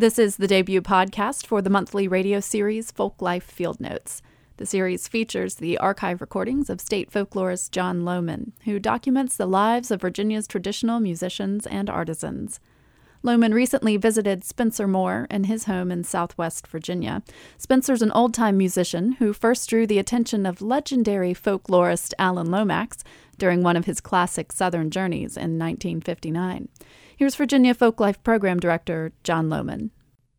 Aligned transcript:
This 0.00 0.18
is 0.18 0.36
the 0.36 0.48
debut 0.48 0.80
podcast 0.80 1.46
for 1.46 1.60
the 1.60 1.68
monthly 1.68 2.08
radio 2.08 2.40
series 2.40 2.90
Folk 2.90 3.20
Life 3.20 3.44
Field 3.44 3.82
Notes. 3.82 4.22
The 4.56 4.64
series 4.64 5.06
features 5.08 5.56
the 5.56 5.76
archive 5.76 6.22
recordings 6.22 6.70
of 6.70 6.80
state 6.80 7.10
folklorist 7.10 7.70
Jon 7.70 8.00
Lohman, 8.00 8.52
who 8.64 8.78
documents 8.78 9.36
the 9.36 9.44
lives 9.44 9.90
of 9.90 10.00
Virginia's 10.00 10.48
traditional 10.48 11.00
musicians 11.00 11.66
and 11.66 11.90
artisans. 11.90 12.60
Lohman 13.22 13.52
recently 13.52 13.98
visited 13.98 14.42
Spencer 14.42 14.88
Moore 14.88 15.26
in 15.30 15.44
his 15.44 15.64
home 15.64 15.92
in 15.92 16.02
southwest 16.02 16.66
Virginia. 16.66 17.22
Spencer's 17.58 18.00
an 18.00 18.10
old 18.12 18.32
time 18.32 18.56
musician 18.56 19.12
who 19.18 19.34
first 19.34 19.68
drew 19.68 19.86
the 19.86 19.98
attention 19.98 20.46
of 20.46 20.62
legendary 20.62 21.34
folklorist 21.34 22.14
Alan 22.18 22.50
Lomax 22.50 23.04
during 23.36 23.62
one 23.62 23.76
of 23.76 23.84
his 23.84 24.00
classic 24.00 24.50
Southern 24.50 24.90
journeys 24.90 25.36
in 25.36 25.58
1959. 25.58 26.68
Here's 27.20 27.36
Virginia 27.36 27.74
Folklife 27.74 28.22
Program 28.22 28.58
Director 28.58 29.12
Jon 29.24 29.50
Lohman. 29.50 29.90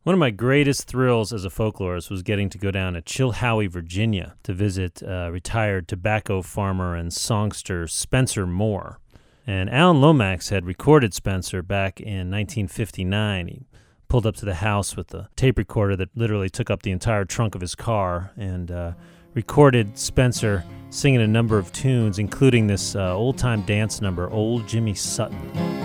One 0.02 0.16
of 0.16 0.20
my 0.20 0.32
greatest 0.32 0.88
thrills 0.88 1.32
as 1.32 1.46
a 1.46 1.50
folklorist 1.50 2.10
was 2.10 2.24
getting 2.24 2.50
to 2.50 2.58
go 2.58 2.72
down 2.72 2.94
to 2.94 3.04
Chilhowie, 3.04 3.70
Virginia 3.70 4.34
to 4.42 4.52
visit 4.52 5.04
uh, 5.04 5.30
retired 5.32 5.88
tobacco 5.88 6.42
farmer 6.42 6.96
and 6.96 7.14
songster 7.14 7.86
Spencer 7.86 8.48
Moore. 8.48 9.00
And 9.46 9.70
Alan 9.70 10.02
Lomax 10.02 10.50
had 10.50 10.66
recorded 10.66 11.14
Spencer 11.14 11.62
back 11.62 12.00
in 12.02 12.32
1959. 12.32 13.48
He 13.48 13.62
pulled 14.08 14.26
up 14.26 14.36
to 14.38 14.46
the 14.46 14.56
house 14.56 14.98
with 14.98 15.14
a 15.14 15.30
tape 15.36 15.60
recorder 15.60 15.96
that 15.98 16.10
literally 16.18 16.50
took 16.50 16.72
up 16.72 16.82
the 16.82 16.90
entire 16.90 17.26
trunk 17.26 17.54
of 17.54 17.62
his 17.62 17.76
car 17.76 18.32
and 18.36 18.72
uh, 18.72 18.94
recorded 19.36 20.00
Spencer 20.00 20.66
singing 20.90 21.22
a 21.22 21.28
number 21.28 21.60
of 21.60 21.72
tunes, 21.74 22.18
including 22.18 22.66
this 22.66 22.96
uh, 22.96 23.16
old 23.16 23.38
time 23.38 23.62
dance 23.68 24.02
number, 24.02 24.32
Old 24.32 24.68
Jimmy 24.68 24.96
Sutton. 24.96 25.81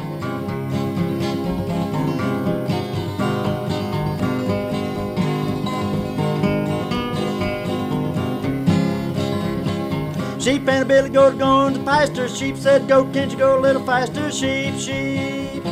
Sheep 10.46 10.68
and 10.68 10.84
a 10.84 10.86
billy 10.86 11.10
goat 11.10 11.38
going 11.38 11.74
to 11.74 11.82
pasture. 11.82 12.28
Sheep 12.28 12.56
said, 12.56 12.86
Goat, 12.86 13.12
can't 13.12 13.32
you 13.32 13.36
go 13.36 13.58
a 13.58 13.60
little 13.60 13.84
faster? 13.84 14.30
Sheep, 14.30 14.76
sheep, 14.76 15.64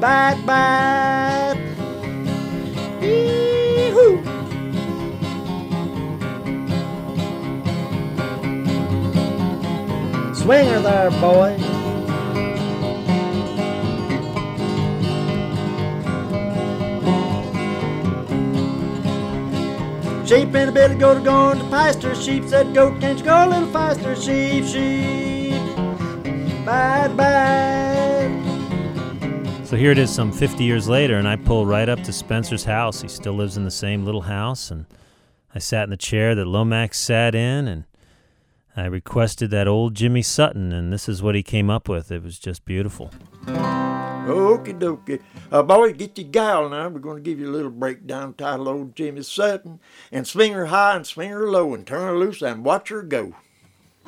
back, 0.00 0.44
back. 0.44 1.56
Yee-hoo. 3.00 4.24
Swinger 10.34 10.80
there, 10.80 11.10
boy. 11.12 11.79
Sheep 20.30 20.54
and 20.54 20.70
a 20.70 20.72
billy 20.72 20.94
goat 20.94 21.16
are 21.16 21.20
going 21.20 21.58
to 21.58 21.64
pasture. 21.70 22.14
Sheep 22.14 22.44
said, 22.44 22.72
Goat, 22.72 23.00
can't 23.00 23.18
you 23.18 23.24
go 23.24 23.46
a 23.46 23.48
little 23.48 23.68
faster? 23.72 24.14
Sheep, 24.14 24.64
sheep, 24.64 25.50
bad, 26.64 27.16
bad. 27.16 28.30
So 29.66 29.76
here 29.76 29.90
it 29.90 29.98
is 29.98 30.08
some 30.08 30.30
50 30.30 30.62
years 30.62 30.88
later, 30.88 31.16
and 31.16 31.26
I 31.26 31.34
pull 31.34 31.66
right 31.66 31.88
up 31.88 32.04
to 32.04 32.12
Spencer's 32.12 32.62
house. 32.62 33.02
He 33.02 33.08
still 33.08 33.32
lives 33.32 33.56
in 33.56 33.64
the 33.64 33.72
same 33.72 34.04
little 34.04 34.20
house, 34.20 34.70
and 34.70 34.86
I 35.52 35.58
sat 35.58 35.82
in 35.82 35.90
the 35.90 35.96
chair 35.96 36.36
that 36.36 36.46
Lomax 36.46 37.00
sat 37.00 37.34
in, 37.34 37.66
and 37.66 37.82
I 38.76 38.84
requested 38.84 39.50
that 39.50 39.66
old 39.66 39.96
Jimmy 39.96 40.22
Sutton, 40.22 40.72
and 40.72 40.92
this 40.92 41.08
is 41.08 41.24
what 41.24 41.34
he 41.34 41.42
came 41.42 41.68
up 41.70 41.88
with. 41.88 42.12
It 42.12 42.22
was 42.22 42.38
just 42.38 42.64
beautiful. 42.64 43.10
Okie 44.30 44.78
dokie. 44.78 45.20
Uh, 45.50 45.62
boy, 45.62 45.92
get 45.92 46.16
your 46.16 46.28
gal 46.28 46.68
now. 46.68 46.88
We're 46.88 47.00
going 47.00 47.16
to 47.16 47.22
give 47.22 47.40
you 47.40 47.48
a 47.48 47.54
little 47.54 47.70
breakdown 47.70 48.34
title 48.34 48.68
old 48.68 48.94
Jimmy 48.94 49.22
Sutton. 49.22 49.80
And 50.12 50.26
swing 50.26 50.52
her 50.52 50.66
high 50.66 50.96
and 50.96 51.06
swing 51.06 51.30
her 51.30 51.48
low 51.48 51.74
and 51.74 51.86
turn 51.86 52.02
her 52.02 52.16
loose 52.16 52.42
and 52.42 52.64
watch 52.64 52.90
her 52.90 53.02
go. 53.02 53.34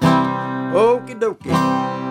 Okie 0.00 1.18
dokie. 1.18 2.02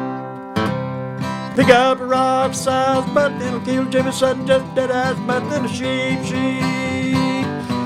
Pick 1.55 1.69
up 1.69 1.99
a 1.99 2.05
rock 2.05 2.53
size 2.53 3.09
butt, 3.13 3.33
it'll 3.41 3.59
kill 3.61 3.85
Jimmy 3.89 4.11
Sutton 4.11 4.47
just 4.47 4.73
dead 4.73 4.89
as 4.89 5.17
but 5.27 5.41
then 5.49 5.65
a 5.65 5.67
sheep, 5.67 6.23
sheep, 6.23 7.43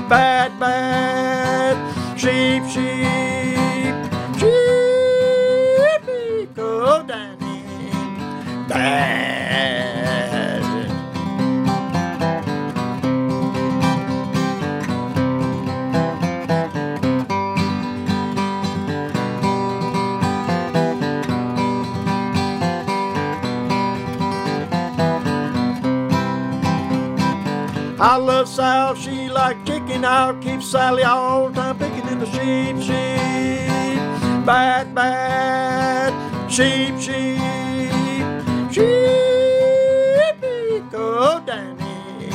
bad, 0.08 0.56
bad, 0.60 1.76
sheep, 2.16 2.62
sheep, 2.70 3.96
sheep, 4.38 6.54
go 6.54 7.02
down 7.02 7.36
bad. 8.68 9.05
I 27.98 28.16
love 28.16 28.46
Sal, 28.46 28.94
she 28.94 29.30
like 29.30 29.64
chicken. 29.64 30.04
I'll 30.04 30.34
keep 30.36 30.62
Sally 30.62 31.02
all 31.02 31.48
the 31.48 31.54
time 31.54 31.78
picking 31.78 32.06
in 32.08 32.18
the 32.18 32.26
sheep, 32.26 32.76
sheep, 32.82 34.44
bad, 34.44 34.94
bad, 34.94 36.12
sheep, 36.52 37.00
sheep, 37.00 37.40
sheep, 38.70 39.00
go 40.90 41.42
Danny, 41.46 42.30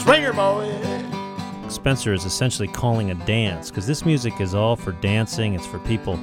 Swinger 0.00 0.32
boy. 0.32 0.89
Spencer 1.70 2.12
is 2.12 2.24
essentially 2.24 2.68
calling 2.68 3.10
a 3.10 3.14
dance 3.26 3.70
because 3.70 3.86
this 3.86 4.04
music 4.04 4.40
is 4.40 4.54
all 4.54 4.76
for 4.76 4.92
dancing. 4.92 5.54
It's 5.54 5.66
for 5.66 5.78
people 5.80 6.14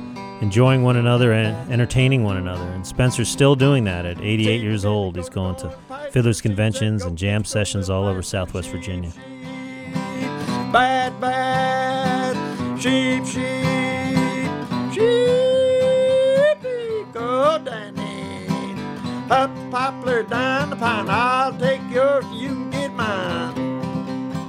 enjoying 0.42 0.84
one 0.84 0.98
another 0.98 1.34
and 1.34 1.72
entertaining 1.72 2.24
one 2.24 2.38
another. 2.38 2.68
And 2.70 2.86
Spencer's 2.86 3.30
still 3.30 3.56
doing 3.56 3.84
that 3.86 4.06
at 4.06 4.22
88 4.22 4.62
years 4.62 4.86
old. 4.86 5.16
He's 5.16 5.30
going 5.30 5.56
to 5.58 5.76
fiddlers 6.12 6.42
conventions 6.42 7.04
and 7.04 7.18
jam 7.18 7.44
sessions 7.44 7.90
all 7.90 8.06
over 8.06 8.22
Southwest 8.22 8.70
Virginia. 8.70 9.12
Bad, 10.72 11.20
bad, 11.20 12.36
sheep, 12.80 13.26
sheep, 13.26 14.52
sheep, 14.94 16.60
go 17.14 17.60
Danny. 17.64 18.48
Up 19.30 19.52
poplar, 19.72 20.24
down 20.24 20.70
the 20.70 20.76
pine. 20.76 21.08
I'll 21.10 21.58
take 21.58 21.82
yours, 21.90 22.26
you 22.34 22.50
can 22.50 22.70
get 22.70 22.94
mine. 22.94 23.57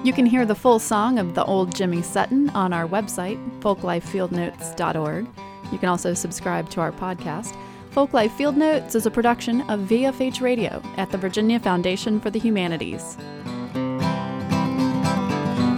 You 0.08 0.14
can 0.14 0.24
hear 0.24 0.46
the 0.46 0.54
full 0.54 0.78
song 0.78 1.18
of 1.18 1.34
the 1.34 1.44
old 1.44 1.74
Jimmy 1.74 2.00
Sutton 2.00 2.48
on 2.50 2.72
our 2.72 2.88
website, 2.88 3.38
folklifefieldnotes.org. 3.60 5.26
You 5.70 5.78
can 5.78 5.90
also 5.90 6.14
subscribe 6.14 6.70
to 6.70 6.80
our 6.80 6.92
podcast. 6.92 7.54
Folklife 7.90 8.30
Field 8.30 8.56
Notes 8.56 8.94
is 8.94 9.04
a 9.04 9.10
production 9.10 9.60
of 9.68 9.80
VFH 9.80 10.40
Radio 10.40 10.80
at 10.96 11.10
the 11.10 11.18
Virginia 11.18 11.60
Foundation 11.60 12.20
for 12.20 12.30
the 12.30 12.38
Humanities. 12.38 13.18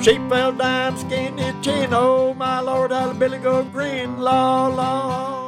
Sheep 0.01 0.23
fell 0.29 0.53
down, 0.53 0.97
skinned 0.97 1.65
chin. 1.65 1.93
Oh, 1.93 2.33
my 2.35 2.61
lord, 2.61 2.93
how 2.93 3.09
the 3.09 3.19
billy 3.19 3.39
go 3.39 3.65
green. 3.65 4.21
Law, 4.21 4.69
law, 4.69 5.40